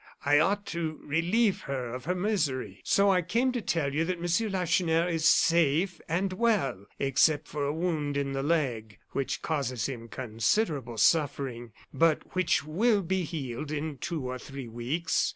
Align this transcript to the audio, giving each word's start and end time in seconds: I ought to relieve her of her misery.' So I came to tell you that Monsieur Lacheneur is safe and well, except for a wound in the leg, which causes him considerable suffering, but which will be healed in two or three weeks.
I 0.25 0.39
ought 0.39 0.65
to 0.65 0.99
relieve 1.03 1.61
her 1.69 1.93
of 1.93 2.05
her 2.05 2.15
misery.' 2.15 2.81
So 2.83 3.11
I 3.11 3.21
came 3.21 3.51
to 3.51 3.61
tell 3.61 3.93
you 3.93 4.03
that 4.05 4.19
Monsieur 4.19 4.49
Lacheneur 4.49 5.07
is 5.07 5.27
safe 5.27 6.01
and 6.09 6.33
well, 6.33 6.87
except 6.97 7.47
for 7.47 7.65
a 7.67 7.71
wound 7.71 8.17
in 8.17 8.31
the 8.31 8.41
leg, 8.41 8.97
which 9.11 9.43
causes 9.43 9.87
him 9.87 10.07
considerable 10.07 10.97
suffering, 10.97 11.71
but 11.93 12.35
which 12.35 12.65
will 12.65 13.03
be 13.03 13.21
healed 13.21 13.71
in 13.71 13.99
two 13.99 14.25
or 14.27 14.39
three 14.39 14.67
weeks. 14.67 15.29